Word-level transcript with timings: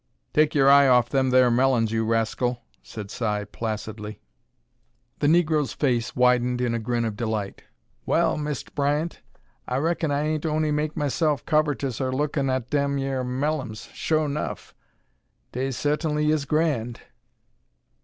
"Take 0.33 0.55
your 0.55 0.67
eye 0.67 0.87
off 0.87 1.09
them 1.11 1.29
there 1.29 1.51
mellons, 1.51 1.91
you 1.91 2.03
rascal," 2.03 2.63
said 2.81 3.11
Si, 3.11 3.45
placidly. 3.51 4.19
The 5.19 5.27
negro's 5.27 5.73
face 5.73 6.15
widened 6.15 6.59
in 6.59 6.73
a 6.73 6.79
grin 6.79 7.05
of 7.05 7.15
delight. 7.15 7.65
"Well, 8.07 8.35
Mist' 8.35 8.73
Bryant, 8.73 9.21
I 9.67 9.75
raikon 9.77 10.09
I 10.09 10.23
ain't 10.23 10.43
on'y 10.47 10.71
make 10.71 10.95
m'se'f 10.97 11.45
covertous 11.45 12.01
er 12.01 12.11
lookin' 12.11 12.49
at 12.49 12.71
dem 12.71 12.97
yere 12.97 13.23
mellums, 13.23 13.93
sure 13.93 14.27
'nough. 14.27 14.73
Dey 15.51 15.67
suhtainly 15.69 16.31
is 16.33 16.45
grand." 16.45 17.01